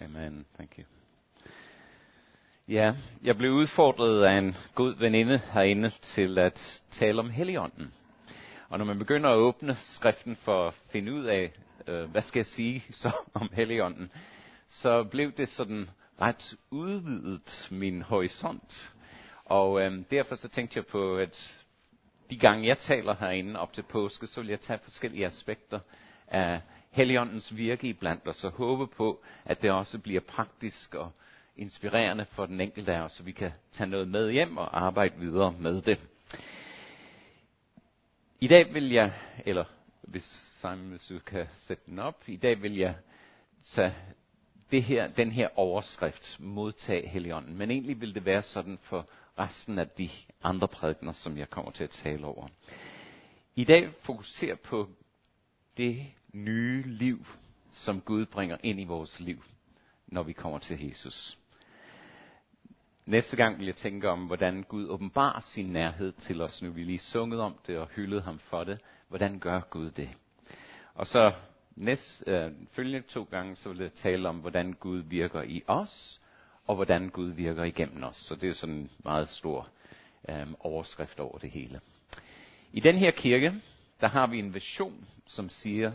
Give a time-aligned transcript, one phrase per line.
[0.00, 0.46] Amen.
[0.56, 0.84] Thank you.
[2.68, 7.94] Ja, jeg blev udfordret af en god veninde herinde til at tale om Helligånden.
[8.68, 11.52] Og når man begynder at åbne skriften for at finde ud af,
[11.86, 14.10] øh, hvad skal jeg sige så om Helligånden,
[14.68, 15.90] så blev det sådan
[16.20, 18.92] ret udvidet min horisont.
[19.44, 21.64] Og øh, derfor så tænkte jeg på, at
[22.30, 25.80] de gange jeg taler herinde op til påske, så vil jeg tage forskellige aspekter
[26.26, 26.60] af
[26.98, 31.12] Helligåndens virke i blandt os, og håbe på, at det også bliver praktisk og
[31.56, 35.18] inspirerende for den enkelte af os, så vi kan tage noget med hjem og arbejde
[35.18, 35.98] videre med det.
[38.40, 39.12] I dag vil jeg,
[39.46, 39.64] eller
[40.02, 40.24] hvis
[40.60, 42.94] Simon, hvis du kan sætte den op, i dag vil jeg
[43.64, 43.94] tage
[44.70, 47.56] det her, den her overskrift, modtag Helligånden.
[47.56, 49.08] Men egentlig vil det være sådan for
[49.38, 50.10] resten af de
[50.42, 52.48] andre prædikner, som jeg kommer til at tale over.
[53.56, 54.88] I dag fokuserer på
[55.76, 57.26] det nye liv,
[57.70, 59.44] som Gud bringer ind i vores liv,
[60.06, 61.38] når vi kommer til Jesus.
[63.06, 66.62] Næste gang vil jeg tænke om, hvordan Gud åbenbarer sin nærhed til os.
[66.62, 68.80] Nu vi lige sunget om det og hyldet ham for det.
[69.08, 70.10] Hvordan gør Gud det?
[70.94, 71.32] Og så
[71.76, 76.20] næste, øh, følgende to gange, så vil jeg tale om, hvordan Gud virker i os,
[76.66, 78.16] og hvordan Gud virker igennem os.
[78.16, 79.68] Så det er sådan en meget stor
[80.28, 81.80] øh, overskrift over det hele.
[82.72, 83.54] I den her kirke,
[84.00, 85.92] der har vi en vision, som siger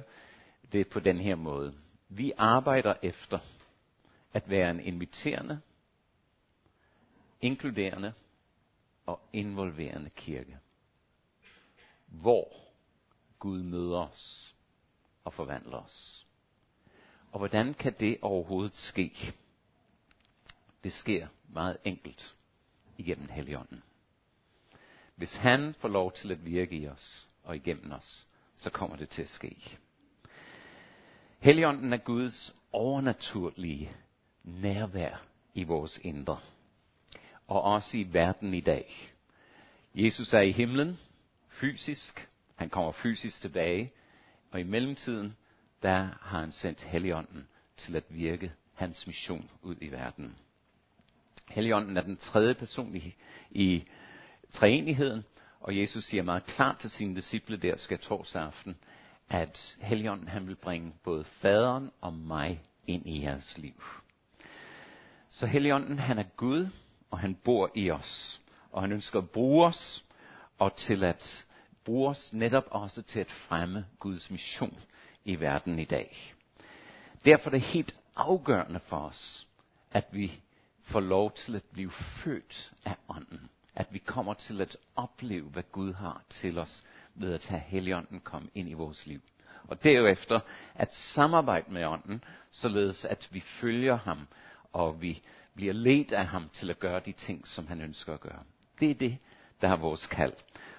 [0.73, 1.73] det på den her måde.
[2.09, 3.39] Vi arbejder efter
[4.33, 5.61] at være en inviterende,
[7.41, 8.13] inkluderende
[9.05, 10.57] og involverende kirke.
[12.05, 12.47] Hvor
[13.39, 14.55] Gud møder os
[15.23, 16.25] og forvandler os.
[17.31, 19.33] Og hvordan kan det overhovedet ske?
[20.83, 22.35] Det sker meget enkelt
[22.97, 23.83] igennem Helligånden.
[25.15, 29.09] Hvis han får lov til at virke i os og igennem os, så kommer det
[29.09, 29.77] til at ske.
[31.43, 33.91] Helligånden er Guds overnaturlige
[34.43, 36.39] nærvær i vores indre
[37.47, 39.11] og også i verden i dag.
[39.95, 40.99] Jesus er i himlen,
[41.49, 42.29] fysisk.
[42.55, 43.91] Han kommer fysisk tilbage.
[44.51, 45.35] Og i mellemtiden,
[45.81, 47.47] der har han sendt Helligånden
[47.77, 50.35] til at virke hans mission ud i verden.
[51.49, 53.15] Helligånden er den tredje person i,
[53.51, 53.83] i
[54.51, 55.23] treenigheden,
[55.59, 58.77] og Jesus siger meget klart til sine disciple der skal torsdag aften,
[59.33, 63.83] at Helligånden han vil bringe både faderen og mig ind i jeres liv.
[65.29, 66.67] Så Helligånden han er Gud,
[67.11, 68.41] og han bor i os.
[68.71, 70.03] Og han ønsker at bruge os,
[70.59, 71.45] og til at
[71.85, 74.79] bruge os netop også til at fremme Guds mission
[75.25, 76.17] i verden i dag.
[77.25, 79.47] Derfor er det helt afgørende for os,
[79.91, 80.41] at vi
[80.81, 83.49] får lov til at blive født af ånden.
[83.75, 86.83] At vi kommer til at opleve, hvad Gud har til os
[87.15, 89.21] ved at have Helligånden komme ind i vores liv.
[89.67, 90.39] Og derefter
[90.75, 94.27] at samarbejde med ånden, således at vi følger ham,
[94.73, 95.21] og vi
[95.55, 98.43] bliver ledt af ham til at gøre de ting, som han ønsker at gøre.
[98.79, 99.17] Det er det,
[99.61, 100.33] der er vores kald.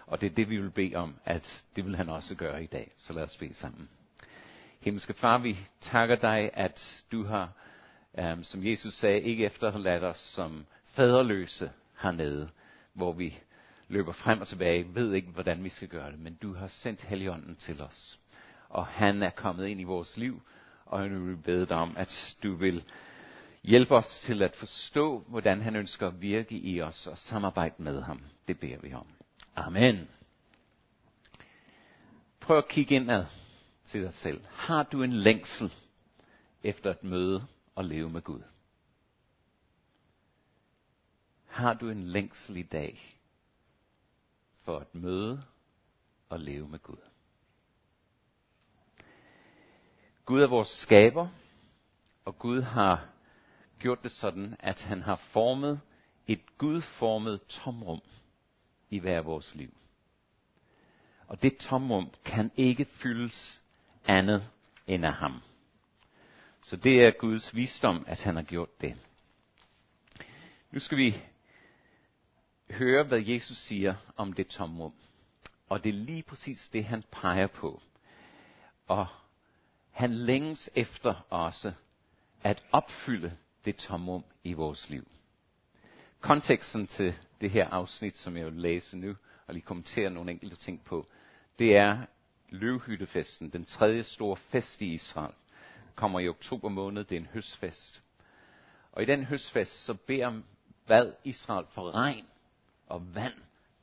[0.07, 2.67] Og det er det, vi vil bede om, at det vil han også gøre i
[2.67, 2.93] dag.
[2.97, 3.89] Så lad os bede sammen.
[4.81, 7.53] Himmelske Far, vi takker dig, at du har,
[8.19, 11.71] øhm, som Jesus sagde, ikke efterladt os som faderløse
[12.03, 12.49] hernede,
[12.93, 13.39] hvor vi
[13.89, 17.01] løber frem og tilbage, ved ikke, hvordan vi skal gøre det, men du har sendt
[17.01, 18.19] Helligånden til os.
[18.69, 20.43] Og han er kommet ind i vores liv,
[20.87, 22.85] og nu vil vi bede dig om, at du vil
[23.63, 28.03] hjælpe os til at forstå, hvordan han ønsker at virke i os og samarbejde med
[28.03, 28.21] ham.
[28.49, 29.07] Det beder vi om.
[29.57, 30.09] Amen.
[32.41, 33.27] Prøv at kigge indad
[33.87, 34.41] til dig selv.
[34.51, 35.73] Har du en længsel
[36.63, 38.43] efter at møde og leve med Gud?
[41.47, 42.99] Har du en længsel i dag
[44.65, 45.45] for at møde
[46.29, 46.97] og leve med Gud?
[50.25, 51.29] Gud er vores skaber,
[52.25, 53.09] og Gud har
[53.79, 55.81] gjort det sådan, at han har formet
[56.27, 58.01] et gudformet tomrum
[58.91, 59.75] i hver vores liv.
[61.27, 63.63] Og det tomrum kan ikke fyldes
[64.07, 64.51] andet
[64.87, 65.43] end af ham.
[66.63, 68.97] Så det er Guds visdom, at han har gjort det.
[70.71, 71.23] Nu skal vi
[72.71, 74.95] høre, hvad Jesus siger om det tomrum.
[75.69, 77.83] Og det er lige præcis det, han peger på.
[78.87, 79.07] Og
[79.91, 81.73] han længes efter også
[82.43, 85.09] at opfylde det tomrum i vores liv.
[86.21, 90.57] Konteksten til det her afsnit, som jeg vil læse nu, og lige kommentere nogle enkelte
[90.57, 91.07] ting på,
[91.59, 92.07] det er
[92.49, 95.35] løvhyttefesten, den tredje store fest i Israel.
[95.95, 98.03] Kommer i oktober måned, det er en høstfest.
[98.93, 100.41] Og i den høstfest, så beder
[100.87, 102.25] hvad Israel for regn
[102.87, 103.35] og vand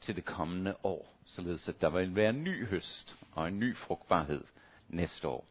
[0.02, 3.78] til det kommende år, således at der vil være en ny høst og en ny
[3.78, 4.44] frugtbarhed
[4.90, 5.48] næste år.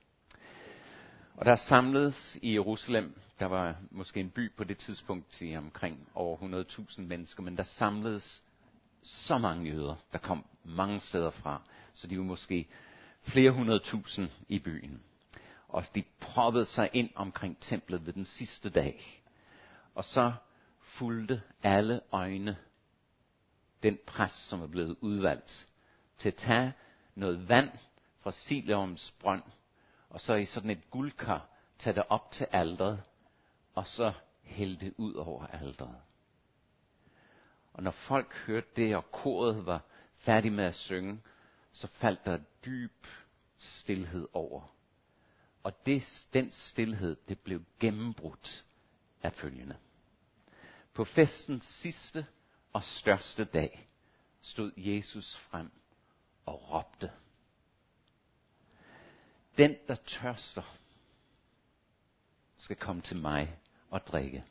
[1.35, 6.09] Og der samledes i Jerusalem, der var måske en by på det tidspunkt i omkring
[6.15, 8.43] over 100.000 mennesker, men der samledes
[9.03, 11.63] så mange jøder, der kom mange steder fra,
[11.93, 12.69] så de var måske
[13.23, 15.03] flere hundrede tusind i byen.
[15.69, 19.23] Og de proppede sig ind omkring templet ved den sidste dag.
[19.95, 20.33] Og så
[20.81, 22.57] fulgte alle øjne
[23.83, 25.67] den præst, som er blevet udvalgt,
[26.19, 26.73] til at tage
[27.15, 27.71] noget vand
[28.21, 29.43] fra Sileums brønd,
[30.11, 31.47] og så i sådan et guldkar
[31.79, 33.03] tage det op til alderet,
[33.75, 34.13] og så
[34.43, 35.97] hælde det ud over alderet.
[37.73, 39.81] Og når folk hørte det, og koret var
[40.19, 41.21] færdig med at synge,
[41.73, 43.07] så faldt der dyb
[43.59, 44.75] stillhed over.
[45.63, 48.65] Og det, den stillhed, det blev gennembrudt
[49.23, 49.77] af følgende.
[50.95, 52.27] På festens sidste
[52.73, 53.87] og største dag
[54.41, 55.71] stod Jesus frem
[56.47, 57.13] og råbte.
[59.59, 60.77] Den, der tørster,
[62.57, 63.59] skal komme til mig
[63.91, 64.45] og drikke.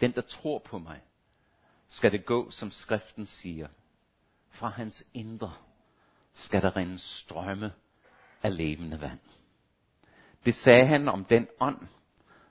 [0.00, 1.02] Den, der tror på mig,
[1.88, 3.68] skal det gå, som skriften siger.
[4.50, 5.54] Fra hans indre
[6.32, 7.72] skal der rinde strømme
[8.42, 9.20] af levende vand.
[10.44, 11.88] Det sagde han om den ånd,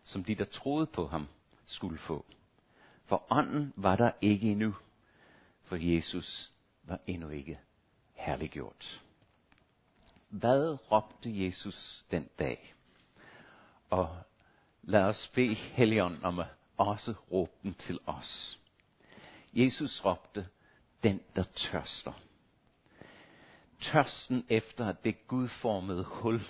[0.03, 1.27] som de, der troede på ham,
[1.65, 2.25] skulle få.
[3.11, 4.75] For ånden var der ikke endnu,
[5.63, 6.51] for Jesus
[6.83, 7.59] var endnu ikke
[8.13, 9.01] herliggjort.
[10.29, 12.75] Hvad råbte Jesus den dag?
[13.89, 14.17] Og
[14.81, 16.47] lad os bede Helligånden om at
[16.77, 18.59] også råbe den til os.
[19.53, 20.47] Jesus råbte,
[21.03, 22.13] den der tørster.
[23.81, 26.41] Tørsten efter det gudformede hul,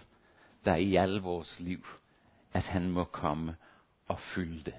[0.65, 1.85] der er i alle vores liv,
[2.53, 3.55] at han må komme
[4.07, 4.75] og fylde det.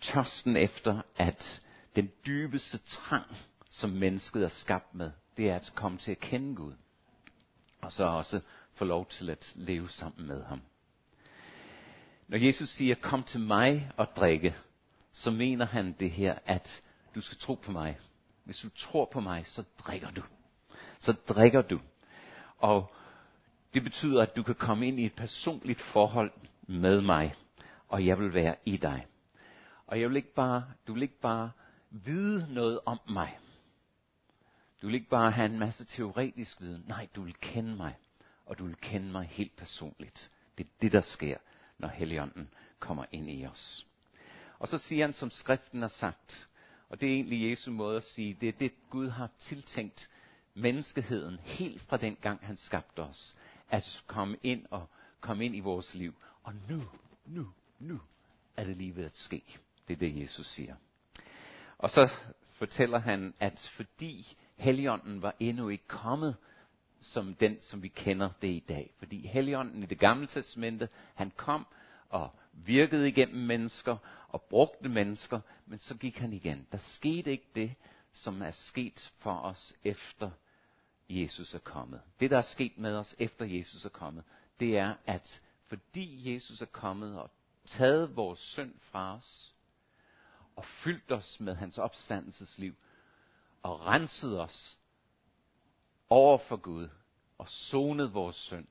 [0.00, 1.60] Tørsten efter, at
[1.96, 3.36] den dybeste trang,
[3.70, 6.72] som mennesket er skabt med, det er at komme til at kende Gud.
[7.80, 8.40] Og så også
[8.74, 10.60] få lov til at leve sammen med ham.
[12.28, 14.56] Når Jesus siger, kom til mig og drikke,
[15.12, 16.82] så mener han det her, at
[17.14, 17.98] du skal tro på mig.
[18.44, 20.22] Hvis du tror på mig, så drikker du.
[20.98, 21.80] Så drikker du.
[22.58, 22.92] Og
[23.74, 27.34] det betyder, at du kan komme ind i et personligt forhold med mig,
[27.88, 29.06] og jeg vil være i dig.
[29.88, 31.50] Og jeg vil ikke bare, du vil ikke bare
[31.90, 33.38] vide noget om mig.
[34.82, 36.84] Du vil ikke bare have en masse teoretisk viden.
[36.88, 37.96] Nej, du vil kende mig.
[38.46, 40.30] Og du vil kende mig helt personligt.
[40.58, 41.36] Det er det, der sker,
[41.78, 42.48] når Helligånden
[42.78, 43.86] kommer ind i os.
[44.58, 46.48] Og så siger han, som skriften har sagt,
[46.88, 50.10] og det er egentlig Jesu måde at sige, det er det, Gud har tiltænkt
[50.54, 53.36] menneskeheden helt fra den gang, han skabte os,
[53.70, 54.88] at komme ind og
[55.20, 56.14] komme ind i vores liv.
[56.42, 56.82] Og nu,
[57.26, 58.00] nu, nu
[58.56, 59.58] er det lige ved at ske.
[59.88, 60.74] Det er det, Jesus siger.
[61.78, 62.10] Og så
[62.52, 66.36] fortæller han, at fordi Helligånden var endnu ikke kommet
[67.00, 68.90] som den, som vi kender det i dag.
[68.98, 71.66] Fordi Helligånden i det gamle testamente, han kom
[72.08, 73.96] og virkede igennem mennesker
[74.28, 76.66] og brugte mennesker, men så gik han igen.
[76.72, 77.74] Der skete ikke det,
[78.12, 80.30] som er sket for os efter
[81.08, 82.00] Jesus er kommet.
[82.20, 84.24] Det, der er sket med os efter Jesus er kommet,
[84.60, 87.30] det er, at fordi Jesus er kommet og
[87.66, 89.54] taget vores synd fra os,
[90.58, 92.74] og fyldt os med hans opstandelsesliv,
[93.62, 94.78] og renset os
[96.08, 96.88] over for Gud,
[97.38, 98.66] og sonet vores synd,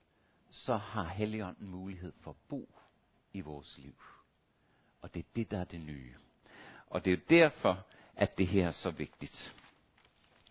[0.51, 2.69] så har Helligånden mulighed for at bo
[3.33, 3.95] i vores liv.
[5.01, 6.15] Og det er det, der er det nye.
[6.87, 9.53] Og det er jo derfor, at det her er så vigtigt.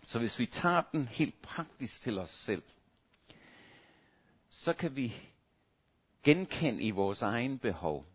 [0.02, 2.62] Så hvis vi tager den helt praktisk til os selv,
[4.50, 5.14] så kan vi
[6.22, 8.06] genkende i vores egen behov.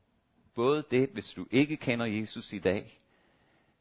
[0.56, 3.00] Både det, hvis du ikke kender Jesus i dag,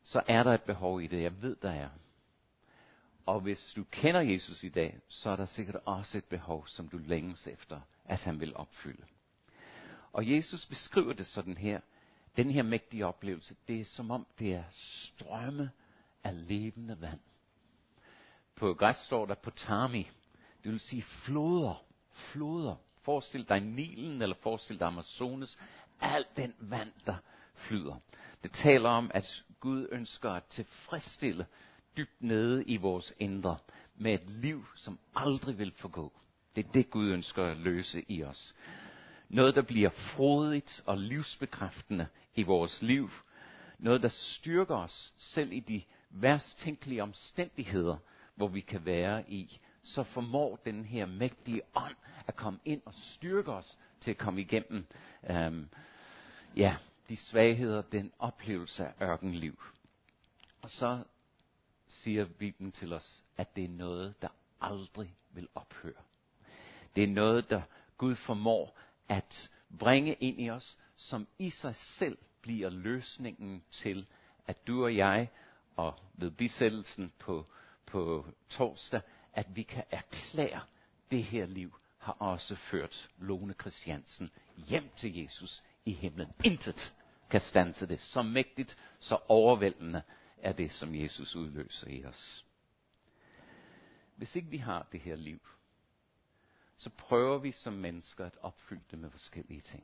[0.02, 1.22] så er der et behov i det.
[1.22, 1.88] Jeg ved, der er.
[3.26, 6.88] Og hvis du kender Jesus i dag, så er der sikkert også et behov, som
[6.88, 9.02] du længes efter, at han vil opfylde.
[10.12, 11.80] Og Jesus beskriver det sådan her.
[12.36, 15.70] Den her mægtige oplevelse, det er som om det er strømme
[16.24, 17.20] af levende vand.
[18.56, 20.10] På græs står der potami.
[20.64, 21.84] Det vil sige floder.
[22.12, 22.76] Floder.
[23.02, 25.58] Forestil dig Nilen, eller forestil dig Amazonas.
[26.00, 27.16] Alt den vand, der
[27.54, 27.94] flyder.
[28.42, 31.46] Det taler om, at Gud ønsker at tilfredsstille
[31.96, 33.56] dybt nede i vores indre
[33.96, 36.12] med et liv, som aldrig vil forgå.
[36.56, 38.54] Det er det, Gud ønsker at løse i os.
[39.28, 43.10] Noget, der bliver frodigt og livsbekræftende i vores liv.
[43.78, 47.96] Noget, der styrker os selv i de værst tænkelige omstændigheder,
[48.34, 49.60] hvor vi kan være i.
[49.82, 54.40] Så formår den her mægtige ånd at komme ind og styrke os til at komme
[54.40, 54.86] igennem
[55.30, 55.68] øhm,
[56.56, 56.76] ja,
[57.10, 59.62] de svagheder, den oplevelse af ørkenliv.
[60.62, 61.04] Og så
[61.88, 64.28] siger Bibelen til os, at det er noget, der
[64.60, 66.02] aldrig vil ophøre.
[66.96, 67.62] Det er noget, der
[67.98, 74.06] Gud formår at bringe ind i os, som i sig selv bliver løsningen til,
[74.46, 75.28] at du og jeg,
[75.76, 77.46] og ved bisættelsen på,
[77.86, 79.00] på torsdag,
[79.32, 80.60] at vi kan erklære,
[81.10, 86.28] det her liv har også ført Lone Christiansen hjem til Jesus i himlen.
[86.44, 86.94] Intet
[87.30, 88.00] kan stanse det.
[88.00, 90.02] Så mægtigt, så overvældende
[90.38, 92.44] er det, som Jesus udløser i os.
[94.16, 95.40] Hvis ikke vi har det her liv,
[96.76, 99.82] så prøver vi som mennesker at opfylde det med forskellige ting.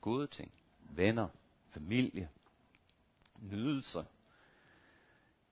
[0.00, 1.28] Gode ting, venner,
[1.70, 2.28] familie,
[3.38, 4.04] nydelser,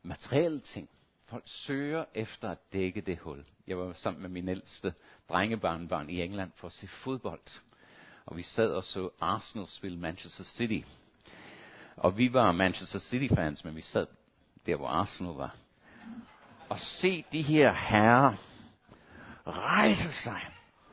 [0.03, 0.91] materielle ting.
[1.25, 3.47] Folk søger efter at dække det hul.
[3.67, 4.95] Jeg var sammen med min ældste
[5.29, 7.61] drengebarnbarn i England for at se fodbold.
[8.27, 10.89] Og vi sad og så Arsenal spille Manchester City.
[11.97, 14.07] Og vi var Manchester City fans, men vi sad
[14.67, 15.55] der, hvor Arsenal var.
[16.69, 18.35] Og se de her herrer
[19.47, 20.41] rejse sig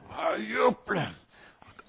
[0.10, 1.08] og juble.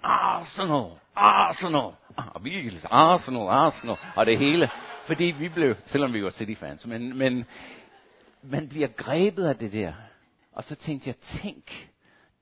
[0.02, 1.92] Arsenal, Arsenal.
[2.16, 3.96] Og vi Arsenal, Arsenal.
[4.16, 4.70] Og det hele.
[5.06, 7.44] Fordi vi blev, selvom vi var City-fans, men, men
[8.42, 9.92] man bliver grebet af det der.
[10.52, 11.90] Og så tænkte jeg, tænk,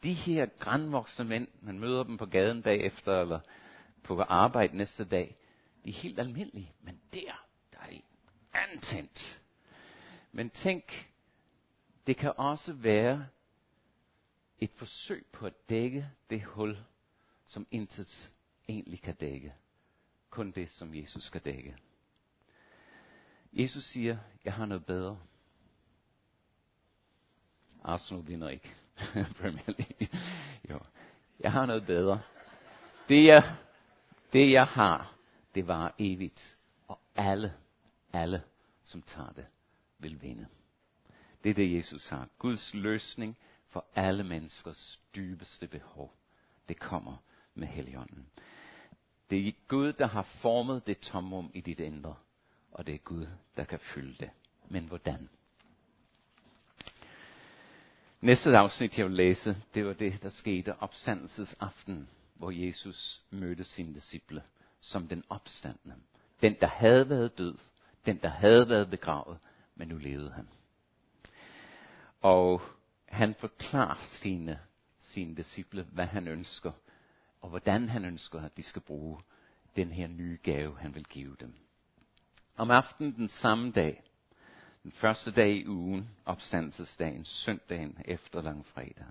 [0.03, 3.41] de her grænvoksne mænd, man møder dem på gaden bagefter, eller
[4.03, 5.37] på arbejde næste dag,
[5.85, 6.73] de er helt almindelige.
[6.83, 8.03] Men der, der er de
[8.53, 9.43] antændt.
[10.33, 11.13] Men tænk,
[12.07, 13.27] det kan også være
[14.59, 16.79] et forsøg på at dække det hul,
[17.47, 18.33] som intet
[18.69, 19.55] egentlig kan dække.
[20.31, 21.77] Kun det, som Jesus skal dække.
[23.53, 25.19] Jesus siger, jeg har noget bedre.
[27.85, 28.75] Arsenal vinder ikke
[29.41, 30.09] Premier League.
[30.71, 30.81] Jo.
[31.41, 32.21] Jeg har noget bedre.
[33.09, 33.57] Det jeg,
[34.33, 35.15] det jeg har,
[35.55, 36.57] det var evigt.
[36.89, 37.53] Og alle,
[38.13, 38.43] alle,
[38.85, 39.47] som tager det,
[39.99, 40.47] vil vinde.
[41.45, 42.29] Det er det, Jesus har.
[42.39, 43.37] Guds løsning
[43.69, 46.13] for alle menneskers dybeste behov.
[46.69, 47.17] Det kommer
[47.55, 48.27] med Helligånden.
[49.31, 52.15] Det er Gud, der har formet det tomrum i dit indre,
[52.73, 53.27] og det er Gud,
[53.57, 54.31] der kan fylde det.
[54.69, 55.29] Men hvordan?
[58.27, 63.95] Næste afsnit, jeg vil læse, det var det, der skete opstandelsesaften, hvor Jesus mødte sine
[63.95, 64.43] disciple
[64.81, 65.95] som den opstandende.
[66.43, 67.59] Den, der havde været død,
[68.07, 69.39] den, der havde været begravet,
[69.75, 70.49] men nu levede han.
[72.21, 72.63] Og
[73.09, 74.59] han forklarer sine,
[74.99, 76.73] sine disciple, hvad han ønsker,
[77.41, 79.21] og hvordan han ønsker, at de skal bruge
[79.77, 81.55] den her nye gave, han vil give dem.
[82.57, 84.03] Om aftenen den samme dag,
[84.87, 89.07] den første dag i ugen, opstandelsesdagen, søndagen efter langfredag.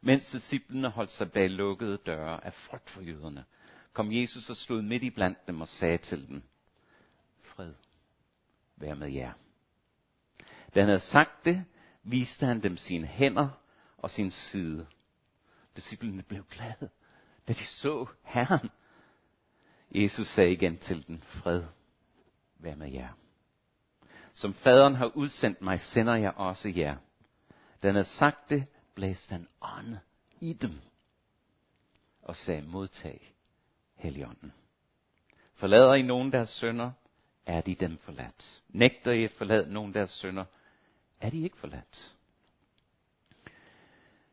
[0.00, 3.44] Mens disciplene holdt sig bag lukkede døre af frygt for jøderne,
[3.92, 6.42] kom Jesus og stod midt i blandt dem og sagde til dem,
[7.42, 7.74] Fred,
[8.76, 9.32] vær med jer.
[10.74, 11.64] Da han havde sagt det,
[12.02, 13.48] viste han dem sine hænder
[13.98, 14.86] og sin side.
[15.76, 16.90] Disciplene blev glade,
[17.48, 18.70] da de så Herren.
[19.90, 21.62] Jesus sagde igen til dem, fred,
[22.58, 23.23] vær med jer.
[24.34, 26.96] Som faderen har udsendt mig, sender jeg også jer.
[27.82, 29.96] Den er sagt det, blæste han ånd
[30.40, 30.80] i dem
[32.22, 33.34] og sagde, modtag
[33.96, 34.52] heligånden.
[35.54, 36.90] Forlader I nogen deres sønder,
[37.46, 38.62] er de dem forladt.
[38.68, 40.44] Nægter I at forlade nogen deres sønder,
[41.20, 42.14] er de ikke forladt.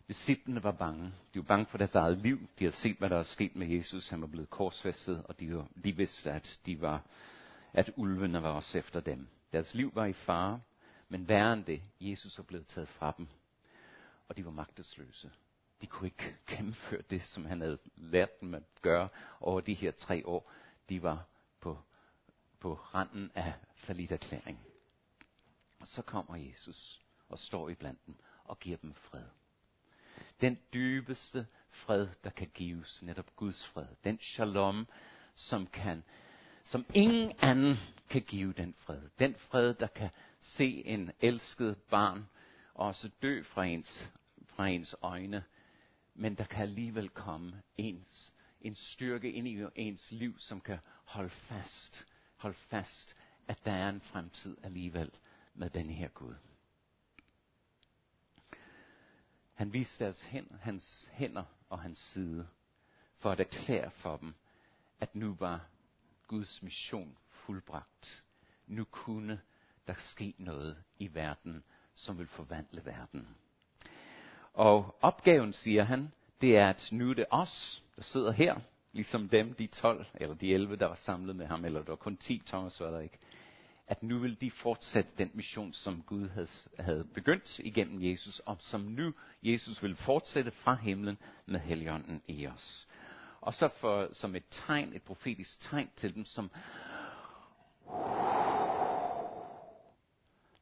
[0.08, 1.06] Disciplene var bange.
[1.34, 2.40] De var bange for deres eget liv.
[2.60, 4.10] De havde set, hvad der var sket med Jesus.
[4.10, 7.02] Han var blevet korsfæstet, og de, var, de vidste, at, de var,
[7.74, 9.28] at ulvene var også efter dem.
[9.52, 10.62] Deres liv var i fare,
[11.10, 13.28] men værre end det, Jesus var blevet taget fra dem.
[14.28, 15.32] Og de var magtesløse.
[15.82, 19.92] De kunne ikke gennemføre det, som han havde lært dem at gøre over de her
[19.92, 20.52] tre år.
[20.90, 21.26] De var
[21.60, 21.80] på,
[22.60, 23.54] på randen af
[23.90, 24.60] erklæring.
[25.80, 29.26] Og så kommer Jesus og står i blandt dem og giver dem fred.
[30.42, 33.88] Den dybeste fred, der kan gives, netop Guds fred.
[34.04, 34.88] Den shalom,
[35.36, 36.04] som kan,
[36.64, 37.78] som ingen anden
[38.12, 39.10] kan give den fred.
[39.20, 42.30] Den fred, der kan se en elsket barn
[42.74, 44.12] også dø fra ens,
[44.46, 45.44] fra ens øjne,
[46.14, 51.30] men der kan alligevel komme ens, en styrke ind i ens liv, som kan holde
[51.30, 53.16] fast, holde fast,
[53.48, 55.12] at der er en fremtid alligevel
[55.54, 56.36] med den her Gud.
[59.54, 62.48] Han viste deres hænder, hans hænder og hans side,
[63.18, 64.34] for at erklære for dem,
[65.00, 65.66] at nu var
[66.28, 67.18] Guds mission
[67.52, 68.24] fuldbragt.
[68.68, 69.42] Nu kunne
[69.88, 71.64] der ske noget i verden,
[71.96, 73.28] som vil forvandle verden.
[74.54, 78.60] Og opgaven, siger han, det er, at nu er det os, der sidder her,
[78.92, 81.96] ligesom dem, de 12, eller de 11, der var samlet med ham, eller der var
[81.96, 83.18] kun 10, Thomas var der ikke
[83.88, 86.48] at nu vil de fortsætte den mission, som Gud havde,
[86.80, 92.48] havde begyndt igennem Jesus, og som nu Jesus vil fortsætte fra himlen med Helligånden i
[92.48, 92.88] os.
[93.42, 96.52] Og så for, som et tegn, et profetisk tegn til dem, som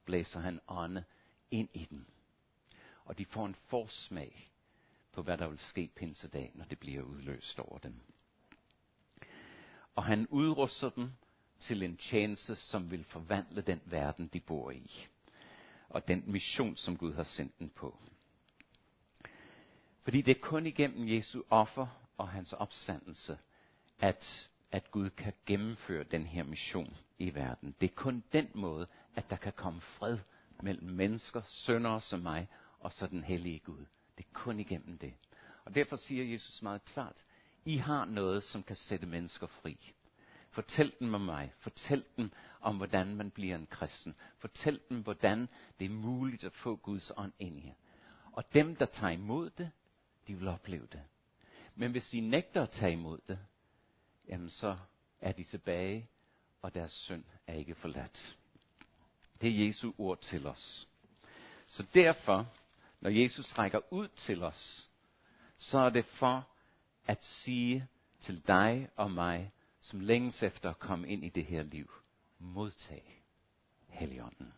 [0.05, 1.03] blæser han ånde
[1.51, 2.05] ind i dem.
[3.05, 4.51] Og de får en forsmag
[5.12, 8.00] på, hvad der vil ske pinsedag, når det bliver udløst over dem.
[9.95, 11.12] Og han udruster dem
[11.59, 15.07] til en tjeneste, som vil forvandle den verden, de bor i.
[15.89, 18.00] Og den mission, som Gud har sendt dem på.
[20.03, 23.38] Fordi det er kun igennem Jesu offer og hans opstandelse,
[24.00, 27.75] at, at Gud kan gennemføre den her mission i verden.
[27.81, 30.17] Det er kun den måde, at der kan komme fred
[30.61, 32.47] mellem mennesker, søndere som mig,
[32.79, 33.85] og så den hellige Gud.
[34.17, 35.13] Det er kun igennem det.
[35.65, 37.25] Og derfor siger Jesus meget klart,
[37.65, 39.93] I har noget, som kan sætte mennesker fri.
[40.51, 41.53] Fortæl dem om mig.
[41.59, 44.15] Fortæl dem om, hvordan man bliver en kristen.
[44.38, 45.49] Fortæl dem, hvordan
[45.79, 47.73] det er muligt at få Guds ånd ind i jer.
[48.31, 49.71] Og dem, der tager imod det,
[50.27, 51.01] de vil opleve det.
[51.75, 53.39] Men hvis de nægter at tage imod det,
[54.29, 54.77] jamen så
[55.21, 56.09] er de tilbage,
[56.62, 58.38] og deres synd er ikke forladt.
[59.41, 60.88] Det er Jesu ord til os.
[61.67, 62.48] Så derfor,
[63.01, 64.89] når Jesus rækker ud til os,
[65.57, 66.48] så er det for
[67.05, 67.88] at sige
[68.21, 71.91] til dig og mig, som længes efter at komme ind i det her liv,
[72.39, 73.24] modtag
[73.89, 74.53] Helligånden.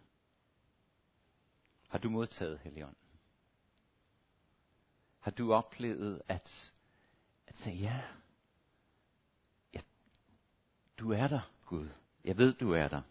[1.88, 2.98] Har du modtaget Helligånden?
[5.20, 6.74] Har du oplevet at,
[7.48, 8.02] at sige, ja, ja,
[11.02, 11.90] du er der, Gud.
[12.24, 13.02] Jeg ved, du er der.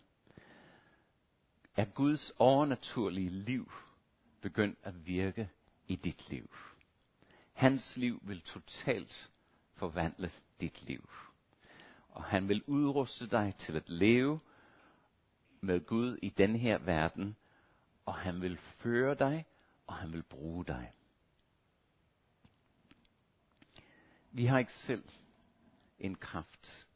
[1.76, 3.72] Er Guds overnaturlige liv
[4.40, 5.50] begyndt at virke
[5.86, 6.50] i dit liv?
[7.52, 9.30] Hans liv vil totalt
[9.74, 10.30] forvandle
[10.60, 11.10] dit liv.
[12.08, 14.40] Og han vil udruste dig til at leve
[15.60, 17.36] med Gud i den her verden,
[18.06, 19.46] og han vil føre dig,
[19.86, 20.92] og han vil bruge dig.
[24.32, 25.04] Vi har ikke selv
[25.98, 26.86] en kraft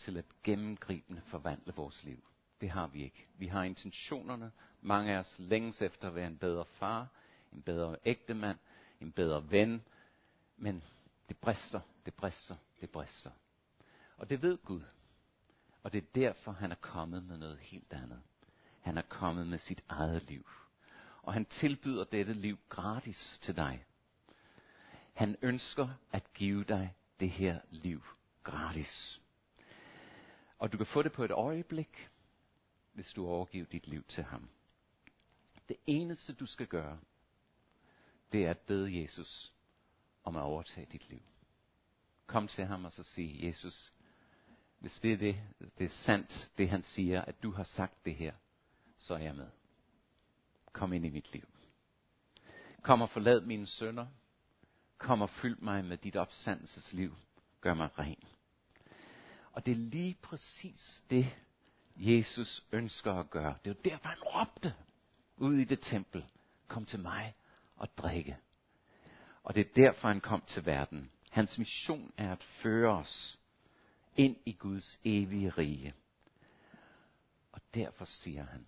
[0.00, 2.24] til at gennemgribende forvandle vores liv.
[2.60, 3.26] Det har vi ikke.
[3.38, 4.52] Vi har intentionerne.
[4.80, 7.08] Mange af os længes efter at være en bedre far,
[7.52, 8.58] en bedre ægtemand,
[9.00, 9.82] en bedre ven.
[10.56, 10.82] Men
[11.28, 13.30] det brister, det brister, det brister.
[14.16, 14.82] Og det ved Gud.
[15.82, 18.20] Og det er derfor, han er kommet med noget helt andet.
[18.80, 20.46] Han er kommet med sit eget liv.
[21.22, 23.84] Og han tilbyder dette liv gratis til dig.
[25.12, 28.04] Han ønsker at give dig det her liv
[28.42, 29.20] gratis.
[30.60, 32.10] Og du kan få det på et øjeblik,
[32.92, 34.50] hvis du overgiver dit liv til ham.
[35.68, 37.00] Det eneste du skal gøre,
[38.32, 39.52] det er at bede Jesus
[40.24, 41.22] om at overtage dit liv.
[42.26, 43.92] Kom til ham og så sig, Jesus,
[44.78, 45.42] hvis det er det,
[45.78, 48.34] det er sandt, det han siger, at du har sagt det her,
[48.96, 49.50] så er jeg med.
[50.72, 51.48] Kom ind i mit liv.
[52.82, 54.06] Kom og forlad mine sønder.
[54.98, 57.16] Kom og fyld mig med dit opstandelsesliv.
[57.60, 58.24] Gør mig ren.
[59.60, 61.36] Og det er lige præcis det,
[61.96, 63.54] Jesus ønsker at gøre.
[63.64, 64.74] Det var derfor, han råbte
[65.36, 66.24] ud i det tempel.
[66.68, 67.34] Kom til mig
[67.76, 68.36] og drikke.
[69.42, 71.10] Og det er derfor, han kom til verden.
[71.30, 73.40] Hans mission er at føre os
[74.16, 75.94] ind i Guds evige rige.
[77.52, 78.66] Og derfor siger han,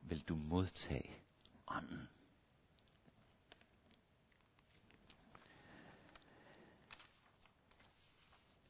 [0.00, 1.16] vil du modtage
[1.68, 2.08] ånden.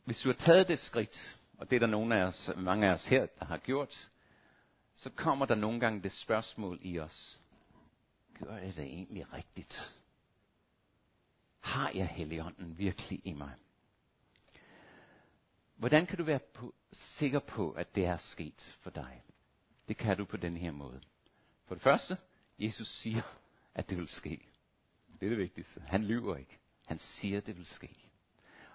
[0.05, 2.95] Hvis du har taget det skridt, og det er der nogle af os, mange af
[2.95, 4.11] os her, der har gjort,
[4.95, 7.41] så kommer der nogle gange det spørgsmål i os.
[8.39, 9.99] Gør jeg det egentlig rigtigt?
[11.61, 13.53] Har jeg Helligånden virkelig i mig?
[15.77, 19.23] Hvordan kan du være på, sikker på, at det er sket for dig?
[19.89, 21.01] Det kan du på den her måde.
[21.67, 22.17] For det første,
[22.59, 23.23] Jesus siger,
[23.75, 24.49] at det vil ske.
[25.21, 25.81] Det er det vigtigste.
[25.81, 26.59] Han lyver ikke.
[26.87, 28.12] Han siger, at det vil ske.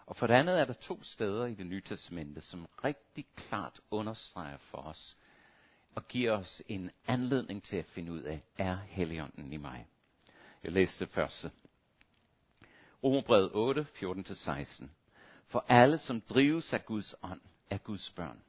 [0.07, 3.79] Og for det andet er der to steder i det nye testamente, som rigtig klart
[3.91, 5.17] understreger for os
[5.95, 9.87] og giver os en anledning til at finde ud af, er Helligånden i mig?
[10.63, 11.51] Jeg læste det første.
[13.03, 14.85] Romerbrevet 8, 14-16.
[15.47, 18.41] For alle, som drives af Guds ånd, er Guds børn.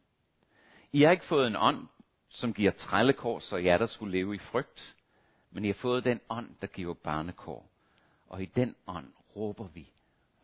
[0.93, 1.87] I har ikke fået en ånd,
[2.29, 4.97] som giver trællekår, så jer der skulle leve i frygt,
[5.51, 7.71] men I har fået den ånd, der giver barnekår.
[8.29, 9.93] Og i den ånd råber vi,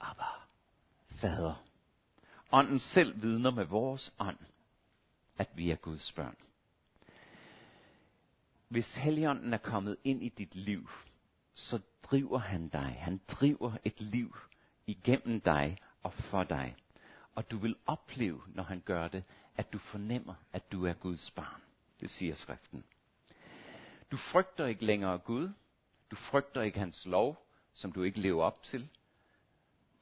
[0.00, 0.43] Abba,
[1.14, 1.64] Fader.
[2.52, 4.38] Ånden selv vidner med vores ånd,
[5.38, 6.36] at vi er Guds børn.
[8.68, 10.90] Hvis Helligånden er kommet ind i dit liv,
[11.54, 12.96] så driver han dig.
[13.00, 14.36] Han driver et liv
[14.86, 16.76] igennem dig og for dig.
[17.34, 19.24] Og du vil opleve, når han gør det,
[19.56, 21.60] at du fornemmer, at du er Guds barn.
[22.00, 22.84] Det siger skriften.
[24.10, 25.52] Du frygter ikke længere Gud.
[26.10, 28.88] Du frygter ikke hans lov, som du ikke lever op til.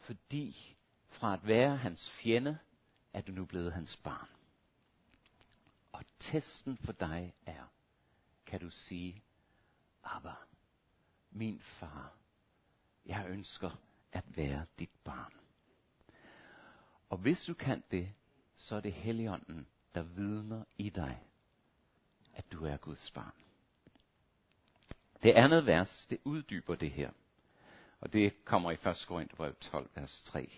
[0.01, 0.77] Fordi
[1.23, 2.59] fra at være hans fjende,
[3.13, 4.29] er du nu blevet hans barn.
[5.93, 7.65] Og testen for dig er,
[8.47, 9.23] kan du sige,
[10.05, 10.35] Abba,
[11.31, 12.13] min far,
[13.07, 13.71] jeg ønsker
[14.13, 15.33] at være dit barn.
[17.09, 18.13] Og hvis du kan det,
[18.57, 21.23] så er det Helligånden, der vidner i dig,
[22.35, 23.35] at du er Guds barn.
[25.23, 27.11] Det andet vers, det uddyber det her.
[28.01, 29.05] Og det kommer i 1.
[29.09, 30.53] Korintherbrev 12, vers 3.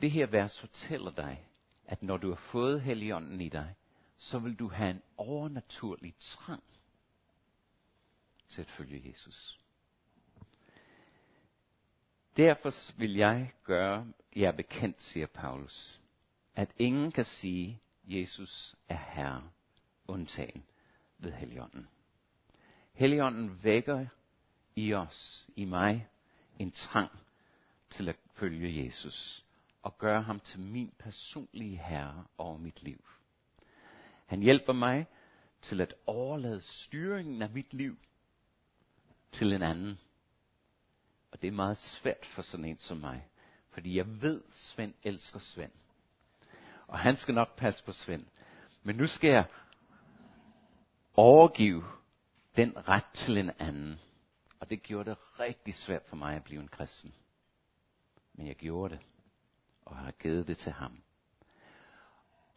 [0.00, 1.46] Det her vers fortæller dig,
[1.86, 3.74] at når du har fået Helligånden i dig,
[4.16, 6.62] så vil du have en overnaturlig trang
[8.48, 9.60] til at følge Jesus.
[12.36, 14.06] Derfor vil jeg gøre
[14.36, 16.00] jer bekendt, siger Paulus,
[16.54, 19.50] at ingen kan sige, Jesus er Herre,
[20.08, 20.64] undtagen
[21.18, 21.88] ved Helligånden.
[22.92, 24.06] Helligånden vækker
[24.76, 26.08] i os, i mig,
[26.58, 27.10] en trang
[27.90, 29.45] til at følge Jesus
[29.86, 33.04] og gøre ham til min personlige herre over mit liv.
[34.26, 35.06] Han hjælper mig
[35.62, 37.98] til at overlade styringen af mit liv
[39.32, 39.98] til en anden.
[41.30, 43.28] Og det er meget svært for sådan en som mig.
[43.70, 45.72] Fordi jeg ved, Svend elsker Svend.
[46.86, 48.26] Og han skal nok passe på Svend.
[48.82, 49.44] Men nu skal jeg
[51.14, 51.84] overgive
[52.56, 54.00] den ret til en anden.
[54.60, 57.14] Og det gjorde det rigtig svært for mig at blive en kristen.
[58.34, 59.02] Men jeg gjorde det,
[59.86, 61.02] og har givet det til ham.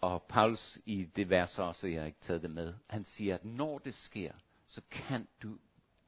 [0.01, 3.45] Og Paulus i det vers også, jeg har ikke taget det med, han siger, at
[3.45, 4.31] når det sker,
[4.67, 5.57] så kan du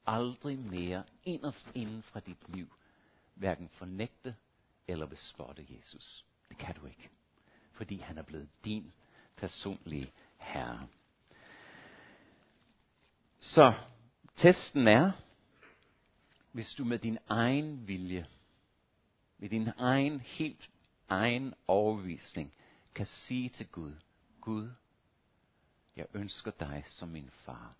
[0.08, 1.04] aldrig mere
[1.74, 2.74] inden fra dit liv
[3.34, 4.36] hverken fornægte
[4.88, 6.26] eller bespotte Jesus.
[6.50, 7.10] Det kan du ikke.
[7.72, 8.92] Fordi han er blevet din
[9.36, 10.88] personlige herre.
[13.40, 13.74] Så
[14.36, 15.12] testen er,
[16.52, 18.28] hvis du med din egen vilje,
[19.38, 20.70] med din egen, helt
[21.12, 22.54] egen overvisning
[22.96, 23.94] kan sige til Gud,
[24.42, 24.72] Gud,
[25.96, 27.76] jeg ønsker dig som min far,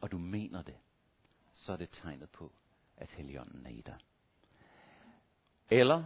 [0.00, 0.76] og du mener det,
[1.52, 2.52] så er det tegnet på,
[2.96, 3.98] at Helligånden er i dig.
[5.70, 6.04] Eller,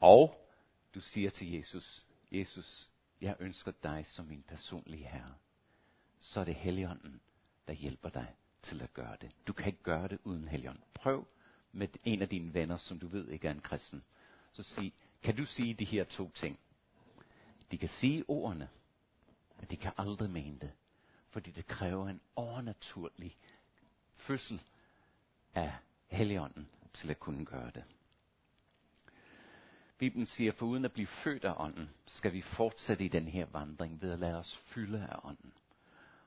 [0.00, 0.50] og
[0.94, 2.88] du siger til Jesus, Jesus,
[3.20, 5.34] jeg ønsker dig som min personlige herre.
[6.18, 7.20] Så er det Helligånden,
[7.66, 9.36] der hjælper dig til at gøre det.
[9.46, 10.84] Du kan ikke gøre det uden Helligånden.
[10.94, 11.26] Prøv
[11.72, 14.02] med en af dine venner, som du ved ikke er en kristen.
[14.52, 14.92] Så sig,
[15.24, 16.58] kan du sige de her to ting?
[17.70, 18.68] De kan sige ordene,
[19.56, 20.72] men de kan aldrig mene det.
[21.30, 23.36] Fordi det kræver en overnaturlig
[24.16, 24.62] fødsel
[25.54, 25.72] af
[26.06, 27.84] Helligånden til at kunne gøre det.
[29.98, 33.46] Bibelen siger, for uden at blive født af ånden, skal vi fortsætte i den her
[33.46, 35.52] vandring ved at lade os fylde af ånden.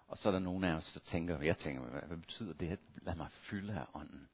[0.08, 2.80] Og så er der nogen af os, der tænker, jeg tænker, hvad, betyder det at
[3.02, 4.30] lade mig fylde af ånden?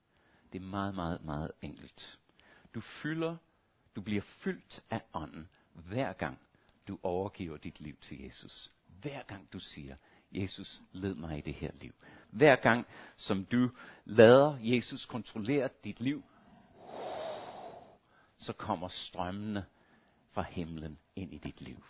[0.53, 2.19] Det er meget, meget, meget enkelt.
[2.75, 3.37] Du fylder,
[3.95, 6.39] du bliver fyldt af ånden, hver gang
[6.87, 8.71] du overgiver dit liv til Jesus.
[9.01, 9.95] Hver gang du siger,
[10.31, 11.93] Jesus, led mig i det her liv.
[12.29, 12.85] Hver gang,
[13.17, 13.69] som du
[14.05, 16.23] lader Jesus kontrollere dit liv,
[18.37, 19.65] så kommer strømmene
[20.31, 21.85] fra himlen ind i dit liv.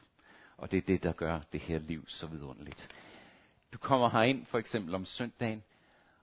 [0.58, 2.90] Og det er det, der gør det her liv så vidunderligt.
[3.74, 5.64] Du kommer herind for eksempel om søndagen,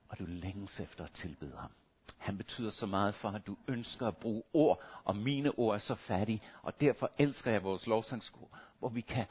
[0.09, 1.71] og du længes efter at tilbede ham.
[2.21, 5.79] Han betyder så meget for, at du ønsker at bruge ord, og mine ord er
[5.79, 9.25] så fattige, og derfor elsker jeg vores lovsangskor, hvor vi kan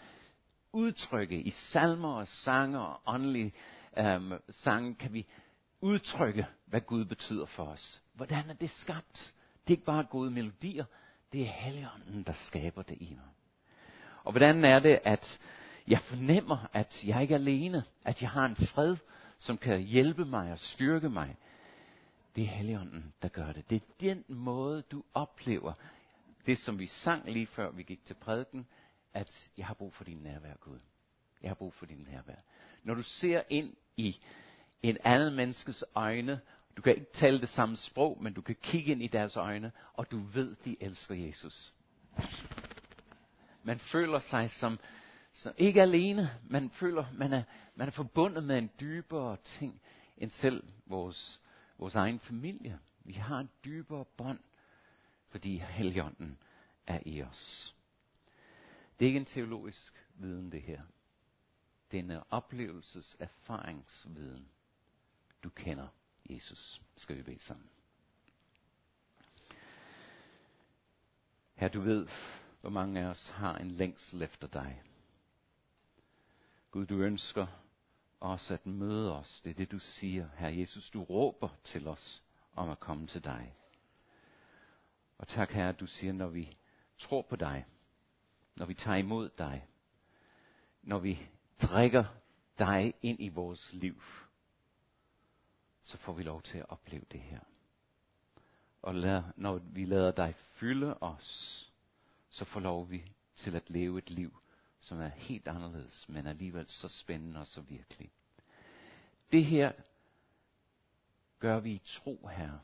[0.73, 3.53] udtrykke i salmer og sanger og åndelige
[3.99, 5.27] øhm, sange, kan vi
[5.81, 8.03] udtrykke, hvad Gud betyder for os.
[8.15, 9.35] Hvordan er det skabt?
[9.63, 10.85] Det er ikke bare gode melodier,
[11.33, 13.29] det er Helligånden, der skaber det i mig.
[14.25, 15.41] Og hvordan er det, at
[15.89, 18.97] jeg fornemmer, at jeg ikke er alene, at jeg har en fred,
[19.39, 21.37] som kan hjælpe mig og styrke mig.
[22.37, 23.71] Det er Helligånden, der gør det.
[23.71, 25.73] Det er den måde, du oplever
[26.47, 28.67] det, som vi sang lige før vi gik til prædiken,
[29.15, 30.79] at jeg har brug for din nærvær, Gud.
[31.43, 32.35] Jeg har brug for din nærvær.
[32.83, 34.21] Når du ser ind i
[34.83, 36.41] en anden menneskes øjne,
[36.77, 39.73] du kan ikke tale det samme sprog, men du kan kigge ind i deres øjne,
[39.95, 41.73] og du ved, de elsker Jesus.
[43.63, 44.79] Man føler sig som,
[45.33, 47.43] så ikke alene, man føler, man er,
[47.75, 49.81] man er forbundet med en dybere ting,
[50.17, 51.43] end selv vores,
[51.81, 52.79] vores egen familie.
[53.05, 54.39] Vi har en dybere bånd,
[55.29, 56.39] fordi Helligånden
[56.87, 57.75] er i os.
[58.99, 60.83] Det er ikke en teologisk viden, det her.
[61.91, 64.49] Det er en oplevelses erfaringsviden.
[65.45, 65.89] Du kender
[66.31, 66.81] Jesus.
[66.97, 67.69] Skal vi bede sammen.
[71.55, 72.09] Her du ved,
[72.61, 74.83] hvor mange af os har en længsel efter dig.
[76.71, 77.47] Gud, du ønsker
[78.21, 79.41] os at møde os.
[79.45, 80.29] Det er det, du siger.
[80.37, 82.23] Herre Jesus, du råber til os
[82.55, 83.55] om at komme til dig.
[85.19, 86.57] Og tak, Herre, du siger, når vi
[86.99, 87.67] tror på dig,
[88.57, 89.67] når vi tager imod dig,
[90.83, 91.29] når vi
[91.63, 92.05] drikker
[92.59, 94.03] dig ind i vores liv,
[95.83, 97.41] så får vi lov til at opleve det her.
[98.83, 101.71] Og lad, når vi lader dig fylde os,
[102.31, 104.37] så får lov vi til at leve et liv,
[104.81, 108.13] som er helt anderledes, men alligevel så spændende og så virkelig.
[109.33, 109.73] Det her
[111.39, 112.61] gør vi i tro, Herre.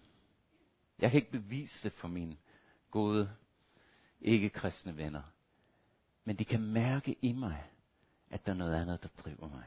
[0.98, 2.36] Jeg kan ikke bevise det for mine
[2.90, 3.30] gode,
[4.20, 5.22] ikke-kristne venner.
[6.24, 7.70] Men de kan mærke i mig,
[8.30, 9.64] at der er noget andet, der driver mig.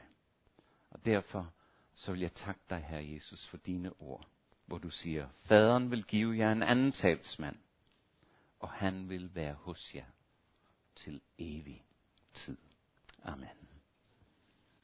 [0.90, 1.52] Og derfor
[1.94, 4.28] så vil jeg takke dig, Herre Jesus, for dine ord,
[4.66, 7.56] hvor du siger, Faderen vil give jer en anden talsmand,
[8.60, 10.06] og han vil være hos jer
[10.96, 11.84] til evig
[12.44, 12.56] tid.
[13.26, 13.69] Amen.